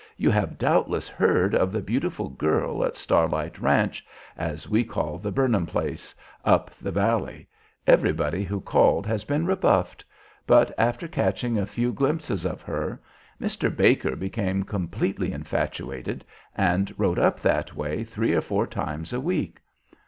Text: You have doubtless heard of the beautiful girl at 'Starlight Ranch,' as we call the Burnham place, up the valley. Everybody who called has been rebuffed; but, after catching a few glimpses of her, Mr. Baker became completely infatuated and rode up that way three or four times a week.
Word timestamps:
You 0.17 0.31
have 0.31 0.57
doubtless 0.57 1.07
heard 1.07 1.53
of 1.53 1.71
the 1.71 1.79
beautiful 1.79 2.27
girl 2.27 2.83
at 2.83 2.95
'Starlight 2.97 3.59
Ranch,' 3.61 4.03
as 4.35 4.67
we 4.67 4.83
call 4.83 5.19
the 5.19 5.31
Burnham 5.31 5.67
place, 5.67 6.15
up 6.43 6.71
the 6.71 6.89
valley. 6.89 7.47
Everybody 7.85 8.43
who 8.43 8.61
called 8.61 9.05
has 9.05 9.23
been 9.25 9.45
rebuffed; 9.45 10.03
but, 10.47 10.73
after 10.75 11.07
catching 11.07 11.55
a 11.59 11.67
few 11.67 11.93
glimpses 11.93 12.45
of 12.47 12.63
her, 12.63 12.99
Mr. 13.39 13.69
Baker 13.69 14.15
became 14.15 14.63
completely 14.63 15.31
infatuated 15.33 16.25
and 16.57 16.91
rode 16.97 17.19
up 17.19 17.39
that 17.41 17.75
way 17.75 18.03
three 18.03 18.33
or 18.33 18.41
four 18.41 18.65
times 18.65 19.13
a 19.13 19.21
week. 19.21 19.59